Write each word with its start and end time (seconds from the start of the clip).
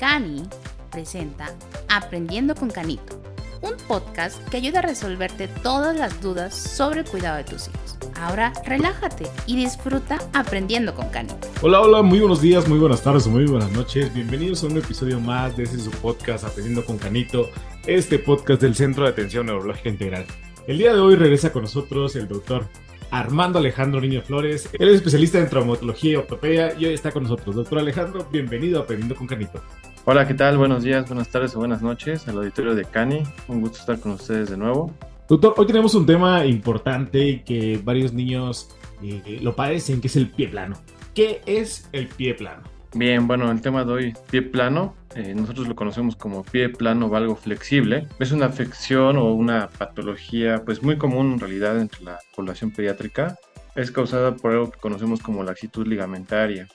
Cani 0.00 0.44
presenta 0.90 1.54
Aprendiendo 1.90 2.54
con 2.54 2.70
Canito, 2.70 3.20
un 3.60 3.74
podcast 3.86 4.42
que 4.48 4.56
ayuda 4.56 4.78
a 4.78 4.82
resolverte 4.82 5.46
todas 5.46 5.94
las 5.94 6.22
dudas 6.22 6.56
sobre 6.56 7.00
el 7.00 7.06
cuidado 7.06 7.36
de 7.36 7.44
tus 7.44 7.68
hijos. 7.68 7.98
Ahora 8.18 8.54
relájate 8.64 9.26
y 9.44 9.56
disfruta 9.56 10.18
aprendiendo 10.32 10.94
con 10.94 11.10
Canito. 11.10 11.46
Hola, 11.60 11.82
hola, 11.82 12.00
muy 12.00 12.18
buenos 12.18 12.40
días, 12.40 12.66
muy 12.66 12.78
buenas 12.78 13.02
tardes 13.02 13.26
o 13.26 13.30
muy 13.30 13.44
buenas 13.44 13.70
noches. 13.72 14.12
Bienvenidos 14.14 14.64
a 14.64 14.68
un 14.68 14.78
episodio 14.78 15.20
más 15.20 15.54
de 15.58 15.64
este 15.64 15.76
podcast 15.98 16.44
Aprendiendo 16.44 16.82
con 16.86 16.96
Canito, 16.96 17.50
este 17.86 18.18
podcast 18.18 18.62
del 18.62 18.74
Centro 18.74 19.04
de 19.04 19.10
Atención 19.10 19.44
Neurológica 19.44 19.90
Integral. 19.90 20.24
El 20.66 20.78
día 20.78 20.94
de 20.94 21.00
hoy 21.00 21.14
regresa 21.14 21.52
con 21.52 21.64
nosotros 21.64 22.16
el 22.16 22.26
doctor 22.26 22.66
Armando 23.10 23.58
Alejandro 23.58 24.00
Niño 24.00 24.22
Flores. 24.22 24.70
Él 24.78 24.88
es 24.88 24.96
especialista 24.96 25.38
en 25.38 25.50
traumatología 25.50 26.12
y 26.12 26.16
ortopedia 26.16 26.74
y 26.78 26.86
hoy 26.86 26.94
está 26.94 27.10
con 27.10 27.24
nosotros. 27.24 27.54
Doctor 27.54 27.80
Alejandro, 27.80 28.26
bienvenido 28.30 28.80
a 28.80 28.84
Aprendiendo 28.84 29.14
con 29.14 29.26
Canito. 29.26 29.62
Hola, 30.12 30.26
¿qué 30.26 30.34
tal? 30.34 30.58
Buenos 30.58 30.82
días, 30.82 31.06
buenas 31.06 31.28
tardes 31.28 31.54
o 31.54 31.60
buenas 31.60 31.82
noches 31.82 32.26
al 32.26 32.36
auditorio 32.38 32.74
de 32.74 32.84
Cani. 32.84 33.22
Un 33.46 33.60
gusto 33.60 33.78
estar 33.78 34.00
con 34.00 34.10
ustedes 34.10 34.50
de 34.50 34.56
nuevo. 34.56 34.92
Doctor, 35.28 35.54
hoy 35.56 35.68
tenemos 35.68 35.94
un 35.94 36.04
tema 36.04 36.44
importante 36.46 37.44
que 37.44 37.80
varios 37.84 38.12
niños 38.12 38.74
eh, 39.04 39.38
lo 39.40 39.54
padecen, 39.54 40.00
que 40.00 40.08
es 40.08 40.16
el 40.16 40.28
pie 40.28 40.48
plano. 40.48 40.74
¿Qué 41.14 41.42
es 41.46 41.88
el 41.92 42.08
pie 42.08 42.34
plano? 42.34 42.64
Bien, 42.92 43.28
bueno, 43.28 43.52
el 43.52 43.60
tema 43.60 43.84
de 43.84 43.92
hoy, 43.92 44.14
pie 44.32 44.42
plano, 44.42 44.96
eh, 45.14 45.32
nosotros 45.32 45.68
lo 45.68 45.76
conocemos 45.76 46.16
como 46.16 46.42
pie 46.42 46.70
plano 46.70 47.08
valgo 47.08 47.36
flexible. 47.36 48.08
Es 48.18 48.32
una 48.32 48.46
afección 48.46 49.16
o 49.16 49.32
una 49.32 49.68
patología 49.68 50.64
pues 50.64 50.82
muy 50.82 50.98
común 50.98 51.34
en 51.34 51.38
realidad 51.38 51.80
entre 51.80 52.02
la 52.02 52.18
población 52.34 52.72
pediátrica. 52.72 53.38
Es 53.76 53.92
causada 53.92 54.34
por 54.34 54.50
algo 54.50 54.72
que 54.72 54.80
conocemos 54.80 55.20
como 55.20 55.44
laxitud 55.44 55.86
ligamentaria. 55.86 56.66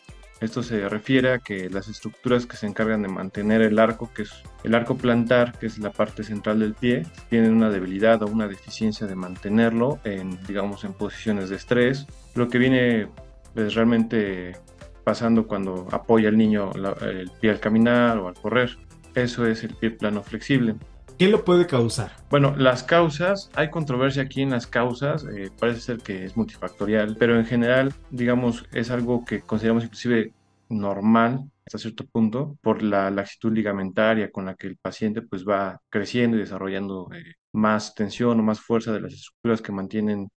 Esto 0.42 0.64
se 0.64 0.90
refiere 0.90 1.32
a 1.32 1.40
que 1.40 1.70
las 1.70 1.88
estructuras 1.88 2.46
que 2.46 2.58
se 2.58 2.68
encargan 2.68 3.02
de 3.02 3.08
mantener 3.08 3.62
el 3.62 3.80
arco, 3.80 4.12
que 4.14 4.24
es 4.24 4.44
el 4.64 4.76
arco 4.76 4.98
plantar, 4.98 5.58
que 5.58 5.68
es 5.68 5.78
la 5.80 5.92
parte 5.92 6.24
central 6.24 6.60
del 6.60 6.74
pie, 6.74 7.06
tienen 7.30 7.54
una 7.54 7.70
debilidad 7.70 8.22
o 8.22 8.28
una 8.28 8.48
deficiencia 8.48 9.08
de 9.08 9.16
mantenerlo 9.16 10.00
en, 10.04 10.38
digamos, 10.46 10.84
en 10.84 10.94
posiciones 10.94 11.50
de 11.50 11.56
estrés, 11.56 12.06
lo 12.36 12.50
que 12.50 12.58
viene 12.58 13.08
pues, 13.54 13.74
realmente 13.76 14.58
pasando 15.06 15.48
cuando 15.48 15.88
apoya 15.92 16.28
el 16.28 16.38
niño 16.38 16.72
el 17.02 17.32
pie 17.40 17.52
al 17.52 17.60
caminar 17.60 18.18
o 18.18 18.28
al 18.28 18.34
correr. 18.34 18.78
Eso 19.14 19.46
es 19.46 19.64
el 19.64 19.74
pie 19.76 19.92
plano 19.92 20.22
flexible. 20.22 20.76
¿Qué 21.18 21.30
lo 21.30 21.46
puede 21.46 21.66
causar? 21.66 22.12
Bueno, 22.30 22.58
las 22.58 22.84
causas, 22.84 23.50
hay 23.56 23.70
controversia 23.70 24.24
aquí 24.24 24.42
en 24.42 24.50
las 24.50 24.68
causas, 24.68 25.26
eh, 25.26 25.50
parece 25.58 25.80
ser 25.80 25.98
que 26.00 26.26
es 26.26 26.36
multifactorial, 26.36 27.16
pero 27.18 27.40
en 27.40 27.46
general, 27.46 27.94
digamos, 28.10 28.66
es 28.74 28.92
algo 28.92 29.24
que 29.24 29.40
consideramos 29.42 29.86
inclusive 29.86 30.34
normal 30.68 31.50
hasta 31.66 31.78
cierto 31.78 32.06
punto 32.06 32.58
por 32.62 32.84
la 32.84 33.10
laxitud 33.12 33.54
ligamentaria 33.54 34.30
con 34.30 34.46
la 34.46 34.56
que 34.56 34.68
el 34.68 34.78
paciente 34.78 35.22
pues 35.22 35.46
va 35.48 35.82
creciendo 35.90 36.36
y 36.36 36.42
desarrollando 36.42 37.10
eh, 37.14 37.36
más 37.54 37.96
tensión 37.96 38.40
o 38.40 38.44
más 38.44 38.60
fuerza 38.60 38.92
de 38.92 39.02
las 39.02 39.14
estructuras 39.14 39.62
que 39.62 39.72
mantienen 39.72 40.30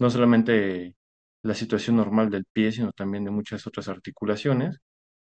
no 0.00 0.10
solamente 0.10 0.96
la 1.42 1.54
situación 1.54 1.96
normal 1.96 2.30
del 2.30 2.44
pie, 2.52 2.72
sino 2.72 2.92
también 2.92 3.24
de 3.24 3.30
muchas 3.30 3.66
otras 3.66 3.88
articulaciones 3.88 4.78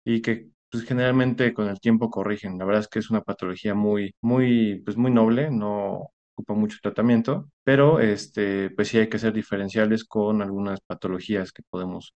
y 0.04 0.22
que 0.22 0.50
pues, 0.76 0.88
generalmente 0.88 1.54
con 1.54 1.68
el 1.68 1.80
tiempo 1.80 2.10
corrigen. 2.10 2.58
La 2.58 2.64
verdad 2.64 2.82
es 2.82 2.88
que 2.88 2.98
es 2.98 3.10
una 3.10 3.22
patología 3.22 3.74
muy, 3.74 4.14
muy, 4.20 4.82
pues, 4.84 4.96
muy 4.96 5.10
noble, 5.10 5.50
no 5.50 6.10
ocupa 6.34 6.54
mucho 6.54 6.78
tratamiento, 6.82 7.48
pero 7.64 7.98
este, 7.98 8.68
pues 8.70 8.88
sí 8.88 8.98
hay 8.98 9.08
que 9.08 9.18
ser 9.18 9.32
diferenciales 9.32 10.04
con 10.04 10.42
algunas 10.42 10.80
patologías 10.82 11.50
que 11.50 11.62
podemos 11.70 12.12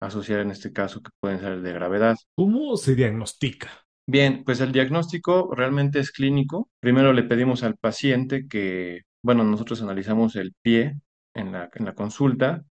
asociar 0.00 0.40
en 0.40 0.50
este 0.50 0.72
caso 0.72 1.02
que 1.02 1.10
pueden 1.20 1.38
ser 1.38 1.60
de 1.60 1.72
gravedad. 1.72 2.16
¿Cómo 2.34 2.76
se 2.76 2.96
diagnostica? 2.96 3.70
Bien, 4.08 4.42
pues 4.44 4.60
el 4.60 4.72
diagnóstico 4.72 5.54
realmente 5.54 6.00
es 6.00 6.10
clínico. 6.10 6.68
Primero 6.80 7.12
le 7.12 7.22
pedimos 7.22 7.62
al 7.62 7.76
paciente 7.76 8.48
que, 8.48 9.02
bueno, 9.22 9.44
nosotros 9.44 9.82
analizamos 9.82 10.34
el 10.34 10.52
pie 10.62 10.96
en 11.34 11.52
la, 11.52 11.70
en 11.74 11.84
la 11.84 11.94
consulta 11.94 12.64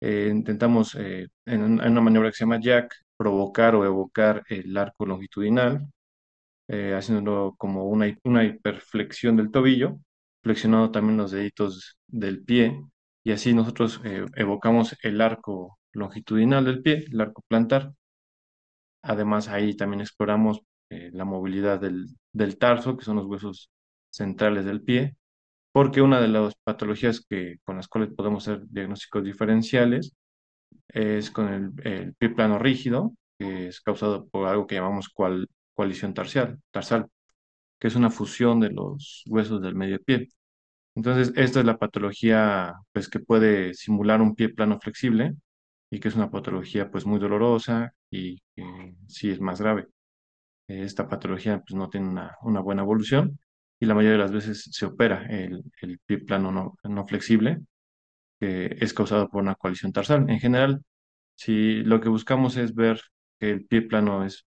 eh, 0.00 0.28
intentamos 0.30 0.94
eh, 0.94 1.28
en, 1.46 1.62
una 1.80 2.00
maniobra 2.00 2.30
que 2.30 2.36
se 2.36 2.44
llama 2.44 2.60
jack 2.60 2.94
provocar 3.16 3.74
o 3.74 3.84
evocar 3.84 4.44
el 4.48 4.76
arco 4.76 5.06
longitudinal, 5.06 5.88
eh, 6.68 6.94
haciéndolo 6.94 7.54
como 7.58 7.86
una, 7.86 8.06
una 8.24 8.44
hiperflexión 8.44 9.36
del 9.36 9.50
tobillo, 9.50 9.98
flexionando 10.42 10.90
también 10.90 11.18
los 11.18 11.30
deditos 11.32 11.98
del 12.06 12.44
pie, 12.44 12.80
y 13.24 13.32
así 13.32 13.54
nosotros 13.54 14.00
evocamos 14.36 14.96
el 15.02 15.20
arco 15.20 15.78
longitudinal 15.92 16.64
del 16.64 16.82
pie, 16.82 17.04
el 17.10 17.20
arco 17.20 17.42
plantar. 17.48 17.92
Además, 19.02 19.48
ahí 19.48 19.74
también 19.76 20.00
exploramos 20.00 20.60
la 20.90 21.24
movilidad 21.24 21.80
del, 21.80 22.06
del 22.32 22.58
tarso, 22.58 22.96
que 22.96 23.04
son 23.04 23.16
los 23.16 23.26
huesos 23.26 23.70
centrales 24.10 24.64
del 24.64 24.82
pie, 24.82 25.16
porque 25.72 26.02
una 26.02 26.20
de 26.20 26.28
las 26.28 26.54
patologías 26.64 27.20
que, 27.28 27.58
con 27.64 27.76
las 27.76 27.88
cuales 27.88 28.14
podemos 28.14 28.48
hacer 28.48 28.66
diagnósticos 28.68 29.24
diferenciales 29.24 30.14
es 30.88 31.30
con 31.30 31.48
el, 31.84 32.14
pie 32.14 32.30
plano 32.30 32.58
rígido, 32.58 33.14
que 33.38 33.68
es 33.68 33.80
causado 33.80 34.28
por 34.28 34.48
algo 34.48 34.66
que 34.66 34.76
llamamos 34.76 35.08
cual, 35.08 35.48
coalición 35.74 36.14
tarsal, 36.14 36.60
tarsal, 36.70 37.08
que 37.78 37.88
es 37.88 37.96
una 37.96 38.10
fusión 38.10 38.60
de 38.60 38.70
los 38.70 39.24
huesos 39.28 39.62
del 39.62 39.74
medio 39.74 40.02
pie. 40.02 40.28
Entonces, 40.94 41.32
esta 41.36 41.60
es 41.60 41.66
la 41.66 41.78
patología 41.78 42.74
pues, 42.92 43.08
que 43.08 43.20
puede 43.20 43.74
simular 43.74 44.22
un 44.22 44.34
pie 44.34 44.48
plano 44.50 44.78
flexible 44.80 45.34
y 45.90 46.00
que 46.00 46.08
es 46.08 46.16
una 46.16 46.30
patología 46.30 46.90
pues, 46.90 47.06
muy 47.06 47.18
dolorosa 47.20 47.92
y 48.10 48.40
que 48.54 48.96
sí 49.08 49.30
es 49.30 49.40
más 49.40 49.60
grave. 49.60 49.88
Esta 50.68 51.08
patología 51.08 51.60
pues, 51.60 51.74
no 51.74 51.88
tiene 51.90 52.08
una, 52.08 52.36
una 52.42 52.60
buena 52.60 52.82
evolución 52.82 53.38
y 53.78 53.86
la 53.86 53.94
mayoría 53.94 54.18
de 54.18 54.22
las 54.24 54.32
veces 54.32 54.68
se 54.70 54.86
opera 54.86 55.26
el, 55.28 55.62
pie 56.06 56.18
plano 56.18 56.76
no, 56.82 57.06
flexible, 57.06 57.60
que 58.40 58.76
es 58.80 58.94
causado 58.94 59.28
por 59.28 59.42
una 59.42 59.54
coalición 59.56 59.92
tarsal. 59.92 60.28
En 60.30 60.40
general, 60.40 60.82
si 61.36 61.82
lo 61.84 62.00
que 62.00 62.08
buscamos 62.08 62.56
es 62.56 62.74
ver 62.74 63.00
que 63.40 63.50
el 63.50 63.66
pie 63.66 63.82
plano 63.82 64.24
es, 64.24 64.46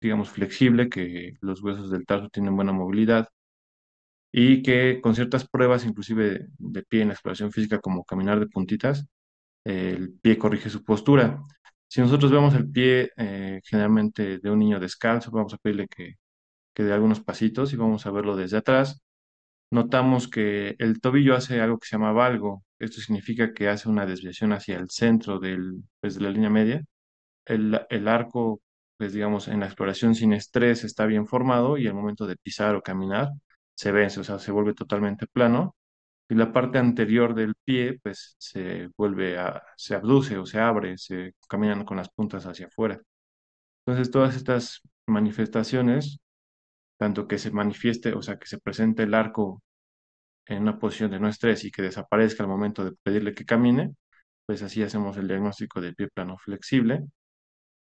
digamos, 0.00 0.30
flexible, 0.30 0.88
que 0.88 1.34
los 1.40 1.62
huesos 1.62 1.90
del 1.90 2.06
tarso 2.06 2.28
tienen 2.30 2.56
buena 2.56 2.72
movilidad 2.72 3.28
y 4.32 4.62
que 4.62 5.00
con 5.00 5.14
ciertas 5.14 5.48
pruebas, 5.48 5.84
inclusive 5.86 6.46
de 6.58 6.82
pie 6.84 7.02
en 7.02 7.08
la 7.08 7.14
exploración 7.14 7.52
física, 7.52 7.80
como 7.80 8.04
caminar 8.04 8.38
de 8.40 8.46
puntitas, 8.46 9.06
el 9.64 10.14
pie 10.22 10.38
corrige 10.38 10.70
su 10.70 10.84
postura. 10.84 11.42
Si 11.88 12.00
nosotros 12.00 12.30
vemos 12.32 12.54
el 12.54 12.70
pie 12.70 13.12
eh, 13.16 13.60
generalmente 13.64 14.38
de 14.38 14.50
un 14.50 14.58
niño 14.60 14.80
descalzo, 14.80 15.30
vamos 15.30 15.54
a 15.54 15.58
pedirle 15.58 15.88
que 15.88 16.16
que 16.78 16.84
de 16.84 16.92
algunos 16.94 17.20
pasitos 17.20 17.72
y 17.72 17.76
vamos 17.76 18.06
a 18.06 18.12
verlo 18.12 18.36
desde 18.36 18.56
atrás. 18.58 19.02
Notamos 19.70 20.28
que 20.28 20.76
el 20.78 21.00
tobillo 21.00 21.34
hace 21.34 21.60
algo 21.60 21.78
que 21.78 21.86
se 21.88 21.96
llama 21.96 22.12
valgo. 22.12 22.64
Esto 22.78 23.00
significa 23.00 23.52
que 23.52 23.68
hace 23.68 23.88
una 23.88 24.06
desviación 24.06 24.52
hacia 24.52 24.78
el 24.78 24.88
centro 24.90 25.38
del, 25.38 25.82
pues, 26.00 26.14
de 26.16 26.22
la 26.22 26.30
línea 26.30 26.50
media. 26.50 26.82
El, 27.44 27.80
el 27.90 28.08
arco, 28.08 28.60
pues 28.96 29.12
digamos, 29.12 29.48
en 29.48 29.60
la 29.60 29.66
exploración 29.66 30.14
sin 30.14 30.32
estrés 30.32 30.84
está 30.84 31.06
bien 31.06 31.26
formado 31.26 31.78
y 31.78 31.86
al 31.86 31.94
momento 31.94 32.26
de 32.26 32.36
pisar 32.36 32.74
o 32.76 32.82
caminar 32.82 33.30
se 33.74 33.92
vence, 33.92 34.20
o 34.20 34.24
sea, 34.24 34.38
se 34.38 34.52
vuelve 34.52 34.74
totalmente 34.74 35.26
plano 35.26 35.76
y 36.28 36.34
la 36.34 36.52
parte 36.52 36.78
anterior 36.78 37.34
del 37.34 37.54
pie 37.64 37.98
pues 38.02 38.36
se 38.38 38.88
vuelve 38.96 39.38
a, 39.38 39.62
se 39.76 39.94
abduce 39.96 40.38
o 40.38 40.46
se 40.46 40.60
abre, 40.60 40.98
se 40.98 41.34
caminan 41.48 41.84
con 41.84 41.96
las 41.98 42.10
puntas 42.10 42.46
hacia 42.46 42.66
afuera. 42.68 43.00
Entonces 43.86 44.10
todas 44.12 44.36
estas 44.36 44.82
manifestaciones 45.06 46.20
tanto 46.98 47.28
que 47.28 47.38
se 47.38 47.50
manifieste, 47.52 48.14
o 48.14 48.22
sea, 48.22 48.38
que 48.38 48.46
se 48.48 48.58
presente 48.58 49.04
el 49.04 49.14
arco 49.14 49.62
en 50.46 50.62
una 50.62 50.78
posición 50.78 51.10
de 51.10 51.20
no 51.20 51.28
estrés 51.28 51.64
y 51.64 51.70
que 51.70 51.82
desaparezca 51.82 52.42
al 52.42 52.48
momento 52.48 52.84
de 52.84 52.92
pedirle 53.02 53.34
que 53.34 53.44
camine, 53.46 53.94
pues 54.46 54.62
así 54.62 54.82
hacemos 54.82 55.16
el 55.18 55.28
diagnóstico 55.28 55.80
del 55.80 55.94
pie 55.94 56.08
plano 56.08 56.38
flexible. 56.38 57.04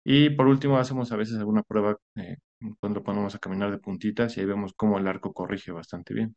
Y 0.05 0.31
por 0.31 0.47
último, 0.49 0.79
hacemos 0.79 1.13
a 1.13 1.17
veces 1.17 1.39
alguna 1.39 1.63
prueba 1.63 1.97
eh, 2.17 2.39
cuando 2.81 3.03
ponemos 3.03 3.35
a 3.35 3.39
caminar 3.39 3.71
de 3.71 3.79
puntitas 3.79 4.37
y 4.37 4.41
ahí 4.41 4.47
vemos 4.47 4.73
cómo 4.75 4.99
el 4.99 5.07
arco 5.07 5.33
corrige 5.33 5.73
bastante 5.73 6.15
bien. 6.15 6.37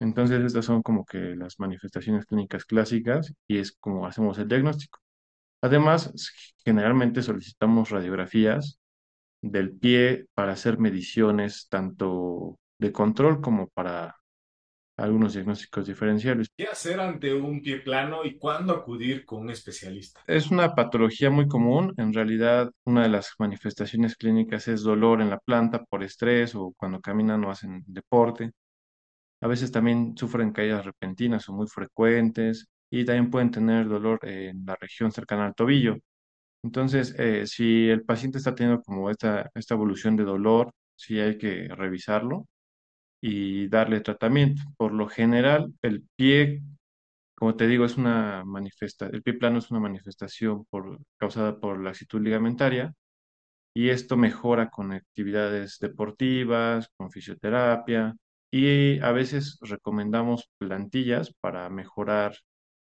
Entonces, 0.00 0.44
estas 0.44 0.64
son 0.66 0.82
como 0.82 1.04
que 1.06 1.18
las 1.36 1.58
manifestaciones 1.60 2.26
clínicas 2.26 2.64
clásicas 2.64 3.32
y 3.48 3.58
es 3.58 3.72
como 3.72 4.06
hacemos 4.06 4.38
el 4.38 4.48
diagnóstico. 4.48 5.00
Además, 5.62 6.12
generalmente 6.64 7.22
solicitamos 7.22 7.90
radiografías 7.90 8.80
del 9.42 9.72
pie 9.72 10.26
para 10.34 10.52
hacer 10.52 10.78
mediciones 10.78 11.68
tanto 11.68 12.58
de 12.78 12.92
control 12.92 13.40
como 13.40 13.68
para 13.68 14.16
algunos 14.96 15.34
diagnósticos 15.34 15.86
diferenciales. 15.86 16.48
¿Qué 16.56 16.66
hacer 16.66 17.00
ante 17.00 17.34
un 17.34 17.60
pie 17.62 17.78
plano 17.80 18.24
y 18.24 18.38
cuándo 18.38 18.72
acudir 18.72 19.24
con 19.24 19.40
un 19.40 19.50
especialista? 19.50 20.20
Es 20.26 20.50
una 20.50 20.74
patología 20.74 21.30
muy 21.30 21.48
común. 21.48 21.92
En 21.96 22.12
realidad, 22.12 22.70
una 22.84 23.02
de 23.02 23.08
las 23.08 23.32
manifestaciones 23.38 24.16
clínicas 24.16 24.68
es 24.68 24.82
dolor 24.82 25.20
en 25.20 25.30
la 25.30 25.38
planta 25.38 25.84
por 25.84 26.02
estrés 26.02 26.54
o 26.54 26.72
cuando 26.76 27.00
caminan 27.00 27.44
o 27.44 27.50
hacen 27.50 27.82
deporte. 27.86 28.52
A 29.40 29.48
veces 29.48 29.72
también 29.72 30.16
sufren 30.16 30.52
caídas 30.52 30.84
repentinas 30.84 31.48
o 31.48 31.52
muy 31.52 31.66
frecuentes 31.66 32.68
y 32.90 33.04
también 33.04 33.30
pueden 33.30 33.50
tener 33.50 33.88
dolor 33.88 34.20
en 34.22 34.64
la 34.64 34.76
región 34.76 35.10
cercana 35.10 35.46
al 35.46 35.54
tobillo. 35.54 35.96
Entonces, 36.62 37.14
eh, 37.18 37.46
si 37.46 37.88
el 37.88 38.04
paciente 38.04 38.38
está 38.38 38.54
teniendo 38.54 38.82
como 38.82 39.10
esta, 39.10 39.50
esta 39.54 39.74
evolución 39.74 40.16
de 40.16 40.24
dolor, 40.24 40.72
sí 40.96 41.18
hay 41.20 41.38
que 41.38 41.68
revisarlo 41.68 42.46
y 43.20 43.68
darle 43.68 44.00
tratamiento. 44.00 44.62
Por 44.76 44.92
lo 44.92 45.08
general, 45.08 45.72
el 45.82 46.04
pie, 46.16 46.62
como 47.36 47.56
te 47.56 47.66
digo, 47.68 47.84
es 47.86 47.96
una 47.96 48.44
manifesta, 48.44 49.06
el 49.08 49.22
pie 49.22 49.34
plano 49.34 49.58
es 49.58 49.70
una 49.70 49.80
manifestación 49.80 50.64
por, 50.66 51.00
causada 51.18 51.58
por 51.60 51.78
la 51.78 51.84
laxitud 51.90 52.20
ligamentaria 52.22 52.94
y 53.74 53.90
esto 53.90 54.16
mejora 54.16 54.70
con 54.70 54.92
actividades 54.92 55.78
deportivas, 55.80 56.88
con 56.96 57.10
fisioterapia 57.10 58.16
y 58.50 59.00
a 59.00 59.12
veces 59.12 59.58
recomendamos 59.62 60.50
plantillas 60.58 61.32
para 61.40 61.68
mejorar 61.70 62.36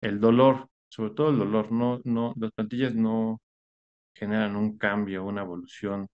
el 0.01 0.19
dolor, 0.19 0.69
sobre 0.89 1.11
todo 1.13 1.29
el 1.31 1.39
dolor. 1.39 1.71
No, 1.71 2.01
no, 2.05 2.33
las 2.37 2.51
plantillas 2.53 2.95
no 2.95 3.39
generan 4.17 4.55
un 4.55 4.77
cambio, 4.77 5.25
una 5.25 5.41
evolución. 5.43 6.07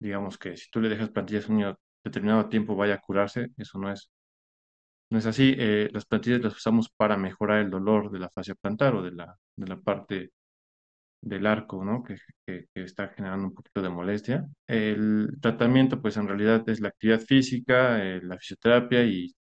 Digamos 0.00 0.38
que 0.38 0.56
si 0.56 0.70
tú 0.70 0.80
le 0.80 0.88
dejas 0.90 1.10
plantillas 1.10 1.48
un 1.48 1.76
determinado 2.04 2.48
tiempo 2.48 2.76
vaya 2.76 2.94
a 2.94 3.00
curarse, 3.00 3.50
eso 3.58 3.78
no 3.78 3.92
es, 3.92 4.10
no 5.10 5.18
es 5.18 5.26
así. 5.26 5.54
Eh, 5.58 5.88
las 5.92 6.06
plantillas 6.06 6.40
las 6.42 6.56
usamos 6.56 6.90
para 6.90 7.16
mejorar 7.16 7.60
el 7.60 7.70
dolor 7.70 8.10
de 8.10 8.18
la 8.20 8.30
fascia 8.30 8.54
plantar 8.54 8.94
o 8.94 9.02
de 9.02 9.12
la, 9.12 9.36
de 9.56 9.66
la 9.66 9.80
parte 9.80 10.32
del 11.22 11.46
arco, 11.46 11.84
¿no? 11.84 12.02
Que, 12.04 12.16
que, 12.46 12.66
está 12.74 13.08
generando 13.08 13.48
un 13.48 13.54
poquito 13.54 13.82
de 13.82 13.88
molestia. 13.90 14.46
El 14.66 15.38
tratamiento, 15.40 16.00
pues 16.00 16.16
en 16.16 16.28
realidad 16.28 16.68
es 16.68 16.80
la 16.80 16.88
actividad 16.88 17.20
física, 17.20 18.02
eh, 18.04 18.20
la 18.22 18.38
fisioterapia 18.38 19.04
y 19.04 19.34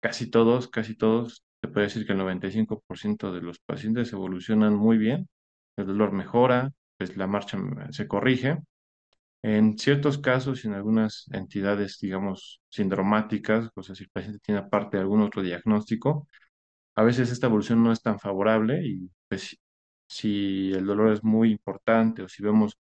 casi 0.00 0.30
todos, 0.30 0.68
casi 0.68 0.96
todos, 0.96 1.44
te 1.60 1.68
puede 1.68 1.86
decir 1.86 2.06
que 2.06 2.12
el 2.12 2.18
95% 2.18 3.32
de 3.32 3.42
los 3.42 3.58
pacientes 3.60 4.12
evolucionan 4.12 4.74
muy 4.74 4.98
bien, 4.98 5.28
el 5.76 5.86
dolor 5.86 6.12
mejora, 6.12 6.72
pues 7.00 7.16
la 7.16 7.26
marcha 7.26 7.58
se 7.92 8.06
corrige. 8.06 8.58
En 9.42 9.78
ciertos 9.78 10.18
casos, 10.18 10.64
en 10.66 10.74
algunas 10.74 11.26
entidades, 11.32 11.98
digamos, 12.00 12.60
sindromáticas, 12.70 13.70
o 13.74 13.82
sea, 13.82 13.94
si 13.94 14.04
el 14.04 14.10
paciente 14.10 14.40
tiene 14.40 14.60
aparte 14.60 14.98
algún 14.98 15.22
otro 15.22 15.42
diagnóstico, 15.42 16.28
a 16.96 17.04
veces 17.04 17.32
esta 17.32 17.46
evolución 17.48 17.82
no 17.84 17.92
es 17.92 18.02
tan 18.02 18.20
favorable 18.20 18.82
y 18.86 19.10
pues 19.28 19.58
si 20.08 20.72
el 20.74 20.86
dolor 20.86 21.12
es 21.12 21.24
muy 21.24 21.52
importante 21.52 22.22
o 22.22 22.28
si 22.28 22.42
vemos 22.42 22.78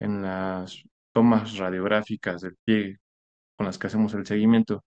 en 0.00 0.22
las 0.22 0.82
tomas 1.12 1.56
radiográficas 1.58 2.42
del 2.42 2.56
pie 2.64 2.98
con 3.56 3.66
las 3.66 3.78
que 3.78 3.88
hacemos 3.88 4.14
el 4.14 4.26
seguimiento 4.26 4.84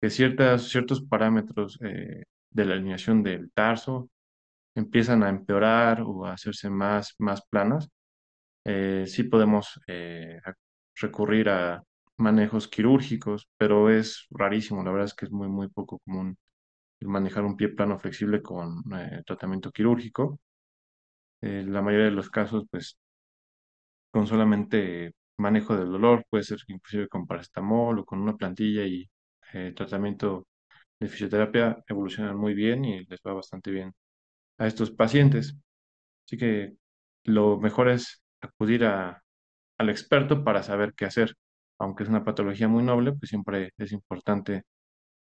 que 0.00 0.10
ciertas, 0.10 0.68
ciertos 0.68 1.02
parámetros 1.02 1.78
eh, 1.82 2.24
de 2.50 2.64
la 2.66 2.74
alineación 2.74 3.22
del 3.22 3.52
tarso 3.52 4.10
empiezan 4.74 5.22
a 5.22 5.28
empeorar 5.30 6.02
o 6.02 6.26
a 6.26 6.32
hacerse 6.34 6.70
más, 6.70 7.14
más 7.18 7.42
planas, 7.50 7.90
eh, 8.64 9.04
sí 9.06 9.24
podemos 9.24 9.80
eh, 9.86 10.40
recurrir 10.96 11.48
a 11.50 11.82
manejos 12.18 12.68
quirúrgicos, 12.68 13.48
pero 13.56 13.90
es 13.90 14.26
rarísimo, 14.30 14.82
la 14.84 14.90
verdad 14.90 15.06
es 15.06 15.14
que 15.14 15.26
es 15.26 15.32
muy, 15.32 15.48
muy 15.48 15.68
poco 15.68 15.98
común 16.00 16.36
manejar 17.02 17.44
un 17.44 17.56
pie 17.56 17.70
plano 17.70 17.98
flexible 17.98 18.42
con 18.42 18.82
tratamiento 19.26 19.70
quirúrgico. 19.72 20.38
la 21.42 21.82
mayoría 21.82 22.06
de 22.06 22.12
los 22.12 22.30
casos, 22.30 22.64
pues, 22.70 22.98
con 24.10 24.26
solamente 24.26 25.12
manejo 25.38 25.76
del 25.76 25.90
dolor, 25.90 26.24
puede 26.28 26.44
ser 26.44 26.58
inclusive 26.68 27.08
con 27.08 27.26
paracetamol 27.26 28.00
o 28.00 28.04
con 28.04 28.20
una 28.20 28.36
plantilla 28.36 28.84
y 28.86 29.08
tratamiento 29.74 30.46
de 31.00 31.08
fisioterapia 31.08 31.82
evolucionan 31.88 32.36
muy 32.36 32.54
bien 32.54 32.84
y 32.84 33.04
les 33.06 33.20
va 33.26 33.34
bastante 33.34 33.70
bien 33.70 33.94
a 34.58 34.66
estos 34.66 34.90
pacientes. 34.92 35.56
Así 36.26 36.38
que 36.38 36.76
lo 37.24 37.58
mejor 37.60 37.90
es 37.90 38.22
acudir 38.40 38.84
a, 38.84 39.22
al 39.78 39.90
experto 39.90 40.44
para 40.44 40.62
saber 40.62 40.94
qué 40.94 41.06
hacer. 41.06 41.34
Aunque 41.78 42.02
es 42.02 42.08
una 42.08 42.24
patología 42.24 42.68
muy 42.68 42.82
noble, 42.82 43.12
pues 43.12 43.30
siempre 43.30 43.72
es 43.78 43.92
importante 43.92 44.64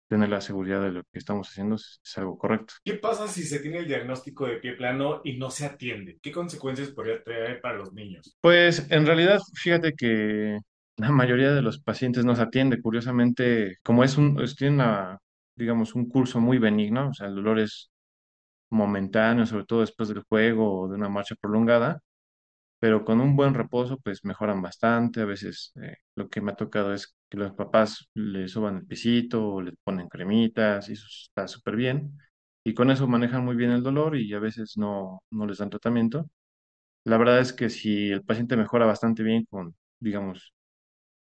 tener 0.08 0.30
la 0.30 0.42
seguridad 0.42 0.82
de 0.82 0.92
lo 0.92 1.04
que 1.04 1.20
estamos 1.20 1.50
haciendo 1.50 1.76
es, 1.76 2.00
algo 2.16 2.38
correcto. 2.38 2.76
¿Qué 2.84 2.94
pasa 2.94 3.28
si 3.28 3.44
se 3.44 3.60
tiene 3.60 3.80
el 3.80 3.88
diagnóstico 3.88 4.46
de 4.46 4.58
pie 4.58 4.74
plano 4.74 5.22
y 5.24 5.38
no 5.38 5.52
se 5.52 5.66
atiende? 5.66 6.18
¿Qué 6.22 6.32
consecuencias 6.32 6.90
podría 6.92 7.22
traer 7.24 7.62
para 7.62 7.78
los 7.78 7.94
niños? 7.94 8.38
Pues 8.42 8.90
en 8.90 9.06
realidad, 9.06 9.40
fíjate 9.54 9.94
que 9.94 10.60
la 10.98 11.12
mayoría 11.12 11.54
de 11.54 11.62
los 11.62 11.80
pacientes 11.80 12.26
no 12.26 12.36
se 12.36 12.42
atiende. 12.42 12.82
Curiosamente, 12.82 13.78
como 13.84 14.04
es 14.04 14.18
un, 14.18 14.42
es, 14.42 14.56
tiene 14.56 14.76
una, 14.76 15.18
digamos, 15.56 15.94
un 15.96 16.08
curso 16.08 16.40
muy 16.40 16.58
benigno, 16.58 17.10
o 17.10 17.14
sea, 17.14 17.28
el 17.28 17.36
dolor 17.36 17.60
es 17.60 17.90
momentáneo, 18.70 19.46
sobre 19.46 19.66
todo 19.66 19.82
después 19.82 20.10
del 20.10 20.24
juego 20.24 20.82
o 20.82 20.88
de 20.88 20.96
una 20.96 21.10
marcha 21.10 21.36
prolongada, 21.40 22.02
pero 22.80 23.04
con 23.06 23.22
un 23.22 23.36
buen 23.36 23.54
reposo, 23.54 23.98
pues 24.00 24.24
mejoran 24.26 24.62
bastante. 24.62 25.22
A 25.22 25.26
veces 25.26 25.72
eh, 25.82 25.98
lo 26.16 26.30
que 26.30 26.42
me 26.42 26.52
ha 26.52 26.56
tocado 26.56 26.94
es 26.94 27.16
que 27.30 27.38
los 27.38 27.54
papás 27.54 28.10
le 28.14 28.48
suban 28.48 28.78
el 28.78 28.86
pisito 28.88 29.46
o 29.56 29.62
le 29.62 29.74
ponen 29.84 30.08
cremitas 30.10 30.90
y 30.90 30.94
eso 30.94 31.06
está 31.10 31.48
súper 31.48 31.76
bien. 31.76 32.18
Y 32.64 32.74
con 32.74 32.92
eso 32.92 33.08
manejan 33.08 33.46
muy 33.46 33.56
bien 33.56 33.72
el 33.72 33.84
dolor 33.84 34.18
y 34.18 34.34
a 34.34 34.40
veces 34.40 34.78
no, 34.78 35.24
no 35.32 35.46
les 35.48 35.58
dan 35.60 35.70
tratamiento. 35.70 36.30
La 37.06 37.18
verdad 37.18 37.40
es 37.40 37.54
que 37.54 37.70
si 37.70 38.12
el 38.12 38.24
paciente 38.24 38.58
mejora 38.58 38.86
bastante 38.86 39.24
bien 39.24 39.46
con, 39.50 39.76
digamos, 40.00 40.54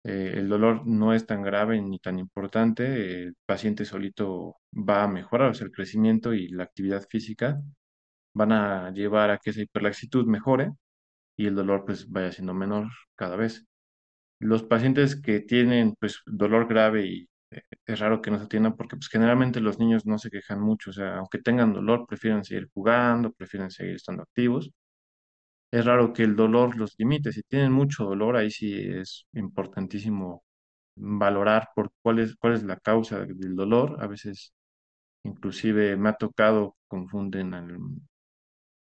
eh, 0.05 0.33
el 0.37 0.49
dolor 0.49 0.87
no 0.87 1.15
es 1.15 1.27
tan 1.27 1.43
grave 1.43 1.81
ni 1.81 1.99
tan 1.99 2.19
importante, 2.19 3.23
el 3.25 3.37
paciente 3.47 3.85
solito 3.85 4.57
va 4.73 5.05
a 5.05 5.09
mejorar, 5.09 5.51
o 5.51 5.55
sea, 5.55 5.67
el 5.67 5.73
crecimiento 5.73 6.35
y 6.35 6.49
la 6.49 6.65
actividad 6.65 7.07
física 7.09 7.61
van 8.35 8.53
a 8.53 8.91
llevar 8.93 9.31
a 9.31 9.39
que 9.39 9.51
esa 9.51 9.63
hiperlaxitud 9.63 10.27
mejore 10.27 10.73
y 11.37 11.47
el 11.47 11.55
dolor 11.55 11.85
pues 11.87 12.11
vaya 12.11 12.33
siendo 12.33 12.55
menor 12.55 12.89
cada 13.17 13.37
vez. 13.37 13.67
Los 14.41 14.65
pacientes 14.65 15.17
que 15.21 15.41
tienen 15.41 15.95
pues 16.01 16.23
dolor 16.27 16.69
grave 16.69 17.07
y 17.07 17.29
eh, 17.51 17.63
es 17.87 18.01
raro 18.01 18.23
que 18.23 18.31
no 18.31 18.39
se 18.39 18.45
atiendan 18.45 18.77
porque 18.77 18.97
pues 18.97 19.09
generalmente 19.09 19.61
los 19.61 19.79
niños 19.79 20.07
no 20.07 20.19
se 20.19 20.31
quejan 20.31 20.61
mucho, 20.61 20.91
o 20.91 20.93
sea, 20.93 21.19
aunque 21.19 21.39
tengan 21.41 21.73
dolor, 21.73 22.07
prefieren 22.07 22.45
seguir 22.45 22.69
jugando, 22.75 23.33
prefieren 23.33 23.71
seguir 23.71 23.97
estando 23.97 24.23
activos. 24.25 24.71
Es 25.71 25.85
raro 25.85 26.13
que 26.13 26.23
el 26.23 26.37
dolor 26.37 26.77
los 26.77 26.95
limite. 26.99 27.33
Si 27.33 27.43
tienen 27.43 27.73
mucho 27.73 28.05
dolor, 28.05 28.37
ahí 28.37 28.51
sí 28.51 28.75
es 28.75 29.27
importantísimo 29.33 30.45
valorar 30.97 31.71
por 31.75 31.93
cuál 32.03 32.21
es, 32.21 32.37
cuál 32.37 32.55
es 32.55 32.63
la 32.65 32.79
causa 32.79 33.21
del 33.21 33.57
dolor. 33.57 33.99
A 34.01 34.07
veces 34.07 34.55
inclusive 35.25 35.97
me 35.97 36.11
ha 36.11 36.15
tocado, 36.15 36.77
confunden 36.89 37.55
al, 37.55 37.79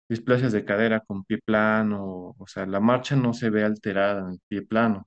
displasias 0.08 0.52
de 0.52 0.64
cadera 0.64 1.00
con 1.00 1.24
pie 1.24 1.38
plano, 1.44 2.34
o 2.38 2.46
sea, 2.46 2.66
la 2.66 2.80
marcha 2.80 3.16
no 3.16 3.34
se 3.34 3.50
ve 3.50 3.64
alterada 3.64 4.20
en 4.22 4.32
el 4.32 4.40
pie 4.48 4.62
plano. 4.62 5.06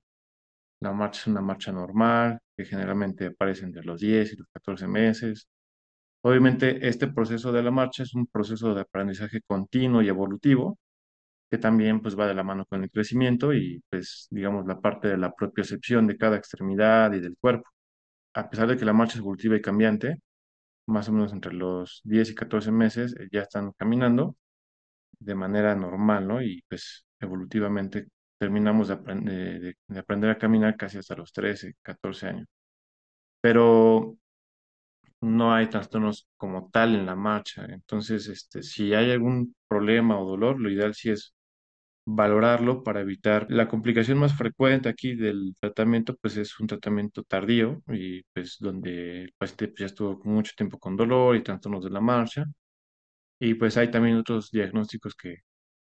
La 0.80 0.92
marcha 0.92 1.20
es 1.22 1.26
una 1.28 1.40
marcha 1.40 1.72
normal, 1.72 2.40
que 2.56 2.64
generalmente 2.64 3.26
aparece 3.26 3.64
entre 3.64 3.84
los 3.84 4.00
10 4.00 4.32
y 4.34 4.36
los 4.36 4.48
14 4.52 4.88
meses. 4.88 5.48
Obviamente, 6.22 6.88
este 6.88 7.08
proceso 7.08 7.52
de 7.52 7.62
la 7.62 7.70
marcha 7.70 8.04
es 8.04 8.14
un 8.14 8.26
proceso 8.26 8.74
de 8.74 8.82
aprendizaje 8.82 9.40
continuo 9.46 10.02
y 10.02 10.08
evolutivo, 10.08 10.78
que 11.50 11.58
también 11.58 12.00
pues 12.02 12.18
va 12.18 12.26
de 12.26 12.34
la 12.34 12.44
mano 12.44 12.66
con 12.66 12.82
el 12.84 12.90
crecimiento 12.90 13.54
y 13.54 13.82
pues 13.90 14.28
digamos 14.30 14.66
la 14.66 14.80
parte 14.80 15.08
de 15.08 15.18
la 15.18 15.34
propiocepción 15.34 16.06
de 16.06 16.16
cada 16.18 16.36
extremidad 16.36 17.12
y 17.14 17.20
del 17.20 17.36
cuerpo. 17.40 17.70
A 18.34 18.50
pesar 18.50 18.68
de 18.68 18.76
que 18.78 18.84
la 18.86 18.92
marcha 18.94 19.14
es 19.14 19.20
evolutiva 19.20 19.56
y 19.56 19.62
cambiante, 19.62 20.18
más 20.86 21.08
o 21.08 21.12
menos 21.12 21.32
entre 21.32 21.54
los 21.54 22.00
10 22.04 22.30
y 22.30 22.34
14 22.34 22.72
meses 22.72 23.14
eh, 23.18 23.28
ya 23.32 23.42
están 23.42 23.72
caminando 23.78 24.36
de 25.24 25.34
manera 25.34 25.74
normal, 25.74 26.26
¿no? 26.28 26.42
Y 26.42 26.62
pues 26.68 27.06
evolutivamente 27.20 28.08
terminamos 28.38 28.88
de, 28.88 28.94
aprender, 28.94 29.76
de, 29.88 29.98
aprender 29.98 30.30
a 30.30 30.38
caminar 30.38 30.76
casi 30.76 30.98
hasta 30.98 31.16
los 31.16 31.32
13, 31.32 31.74
14 31.82 32.26
años. 32.28 32.48
Pero 33.40 34.16
no 35.20 35.54
hay 35.54 35.68
trastornos 35.68 36.28
como 36.36 36.70
tal 36.70 36.94
en 36.94 37.06
la 37.06 37.14
marcha. 37.16 37.64
Entonces, 37.66 38.28
este, 38.28 38.62
si 38.62 38.94
hay 38.94 39.10
algún 39.12 39.54
problema 39.68 40.18
o 40.20 40.28
dolor, 40.28 40.60
lo 40.60 40.70
ideal 40.70 40.94
sí 40.94 41.10
es 41.10 41.34
valorarlo 42.04 42.82
para 42.82 43.00
evitar 43.00 43.46
la 43.50 43.68
complicación 43.68 44.18
más 44.18 44.36
frecuente 44.36 44.88
aquí 44.88 45.14
del 45.14 45.54
tratamiento, 45.60 46.16
pues 46.20 46.36
es 46.36 46.58
un 46.60 46.66
tratamiento 46.66 47.22
tardío 47.24 47.82
y 47.88 48.22
pues 48.32 48.56
donde 48.60 49.24
el 49.24 49.34
paciente 49.38 49.68
pues, 49.68 49.80
ya 49.80 49.86
estuvo 49.86 50.20
mucho 50.24 50.52
tiempo 50.56 50.78
con 50.78 50.96
dolor 50.96 51.36
y 51.36 51.42
trastornos 51.42 51.84
de 51.84 51.90
la 51.90 52.00
marcha 52.00 52.46
y 53.42 53.54
pues 53.54 53.76
hay 53.76 53.90
también 53.90 54.16
otros 54.16 54.52
diagnósticos 54.52 55.16
que, 55.16 55.38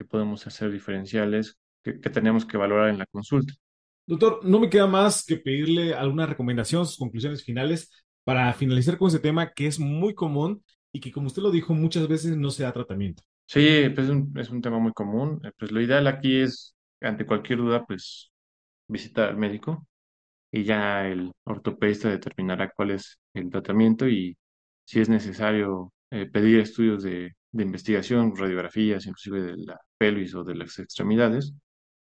podemos 0.10 0.46
hacer 0.48 0.72
diferenciales 0.72 1.58
que, 1.82 1.94
tenemos 1.94 2.46
que 2.46 2.58
valorar 2.58 2.90
en 2.90 2.98
la 2.98 3.06
consulta. 3.06 3.54
Doctor, 4.06 4.40
no 4.44 4.60
me 4.60 4.70
queda 4.70 4.88
más 4.88 5.26
que 5.26 5.38
pedirle 5.38 5.94
alguna 5.94 6.26
recomendación, 6.26 6.86
sus 6.86 6.98
conclusiones 6.98 7.44
finales 7.44 7.92
para 8.24 8.54
finalizar 8.54 8.98
con 8.98 9.10
ese 9.10 9.20
tema 9.20 9.52
que 9.52 9.68
es 9.68 9.78
muy 9.78 10.14
común 10.14 10.64
y 10.94 11.02
que, 11.02 11.12
como 11.12 11.28
usted 11.28 11.42
lo 11.42 11.52
dijo, 11.52 11.74
muchas 11.74 12.08
veces 12.08 12.38
no 12.38 12.50
se 12.50 12.64
da 12.64 12.72
tratamiento. 12.72 13.24
Sí, 13.46 13.90
pues 13.94 14.08
es 14.08 14.14
un, 14.14 14.34
es 14.38 14.50
un 14.50 14.62
tema 14.62 14.80
muy 14.80 14.94
común. 14.94 15.42
Eh, 15.44 15.52
pues 15.58 15.72
lo 15.72 15.82
ideal 15.82 16.08
aquí 16.08 16.38
es, 16.38 16.76
ante 17.02 17.26
cualquier 17.26 17.60
duda, 17.60 17.86
pues 17.86 18.32
visitar 18.88 19.30
al 19.30 19.38
médico 19.38 19.86
y 20.50 20.64
ya 20.64 21.08
el 21.08 21.34
ortopedista 21.44 22.10
determinará 22.10 22.72
cuál 22.74 22.92
es 22.92 23.20
el 23.34 23.50
tratamiento 23.50 24.08
y 24.08 24.38
si 24.86 25.02
es 25.02 25.10
necesario 25.10 25.92
eh, 26.14 26.28
pedir 26.28 26.60
estudios 26.60 27.02
de, 27.02 27.36
de, 27.52 27.64
investigación, 27.64 28.36
radiografías, 28.36 29.08
inclusive 29.08 29.42
de 29.42 29.58
la 29.58 29.82
pelvis 29.98 30.36
o 30.36 30.44
de 30.44 30.54
las 30.54 30.78
extremidades. 30.78 31.54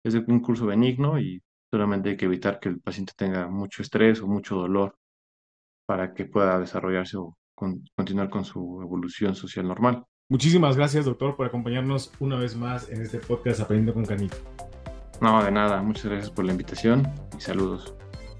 Es 0.05 0.15
un 0.15 0.41
curso 0.41 0.67
benigno 0.67 1.19
y 1.19 1.43
solamente 1.71 2.11
hay 2.11 2.17
que 2.19 2.26
evitar 2.26 2.61
que 2.61 2.69
el 2.69 2.81
paciente 2.81 3.15
tenga 3.17 3.49
mucho 3.49 3.81
estrés 3.81 4.21
o 4.21 4.26
mucho 4.26 4.57
dolor 4.57 4.97
para 5.87 6.12
que 6.12 6.26
pueda 6.26 6.59
desarrollarse 6.59 7.17
o 7.17 7.38
continuar 7.55 8.29
con 8.29 8.45
su 8.45 8.83
evolución 8.83 9.35
social 9.35 9.67
normal. 9.67 10.05
Muchísimas 10.29 10.76
gracias, 10.76 11.07
doctor, 11.07 11.35
por 11.35 11.47
acompañarnos 11.47 12.12
una 12.21 12.37
vez 12.37 12.55
más 12.55 12.91
en 12.91 13.00
este 13.00 13.19
podcast 13.19 13.61
Aprendiendo 13.61 13.95
con 13.95 14.05
Canito. 14.05 14.37
No, 15.23 15.43
de 15.43 15.50
nada. 15.50 15.81
Muchas 15.81 16.05
gracias 16.05 16.31
por 16.31 16.45
la 16.45 16.53
invitación 16.53 17.11
y 17.35 17.41
saludos. 17.41 17.95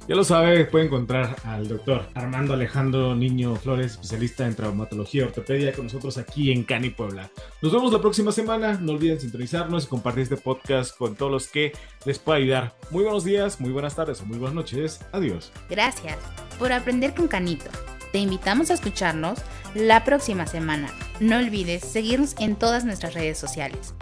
Ya 0.09 0.15
lo 0.15 0.23
sabe, 0.23 0.65
puede 0.67 0.85
encontrar 0.85 1.35
al 1.43 1.67
doctor 1.67 2.09
Armando 2.15 2.55
Alejandro 2.55 3.17
Niño 3.17 3.57
Flores, 3.57 3.93
especialista 3.93 4.47
en 4.47 4.55
traumatología 4.55 5.23
y 5.23 5.25
ortopedia, 5.25 5.73
con 5.73 5.87
nosotros 5.87 6.17
aquí 6.17 6.53
en 6.53 6.63
Cani 6.63 6.91
Puebla. 6.91 7.29
Nos 7.61 7.73
vemos 7.73 7.93
la 7.93 8.01
próxima 8.01 8.31
semana. 8.31 8.79
No 8.81 8.93
olviden 8.93 9.19
sintonizarnos 9.19 9.85
y 9.85 9.87
compartir 9.89 10.23
este 10.23 10.37
podcast 10.37 10.97
con 10.97 11.17
todos 11.17 11.33
los 11.33 11.49
que 11.49 11.73
les 12.05 12.21
pueda 12.21 12.39
ayudar. 12.39 12.77
Muy 12.93 13.03
buenos 13.03 13.25
días, 13.25 13.61
muy 13.61 13.73
buenas 13.73 13.97
tardes 13.97 14.21
o 14.21 14.27
muy 14.27 14.39
buenas 14.39 14.55
noches. 14.55 15.01
Adiós. 15.11 15.51
Gracias 15.69 16.19
por 16.57 16.73
aprender 16.73 17.13
con 17.13 17.27
Canito. 17.27 17.71
Te 18.13 18.19
invitamos 18.19 18.71
a 18.71 18.75
escucharnos 18.75 19.41
la 19.75 20.05
próxima 20.05 20.47
semana. 20.47 20.89
No 21.19 21.37
olvides 21.39 21.83
seguirnos 21.83 22.37
en 22.39 22.55
todas 22.55 22.85
nuestras 22.85 23.15
redes 23.15 23.39
sociales. 23.39 23.93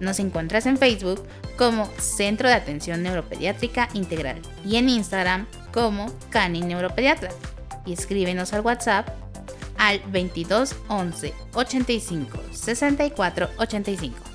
Nos 0.00 0.18
encuentras 0.20 0.66
en 0.66 0.76
Facebook 0.76 1.24
como 1.56 1.86
Centro 1.98 2.48
de 2.48 2.54
Atención 2.54 3.02
Neuropediátrica 3.02 3.88
Integral 3.94 4.40
y 4.64 4.76
en 4.76 4.88
Instagram 4.88 5.46
como 5.72 6.06
Cani 6.30 6.60
Neuropediatra. 6.60 7.30
Y 7.84 7.92
escríbenos 7.92 8.52
al 8.52 8.60
WhatsApp 8.60 9.08
al 9.78 10.00
22 10.10 10.76
11 10.88 11.34
85 11.54 12.38
64 12.52 13.48
85. 13.58 14.27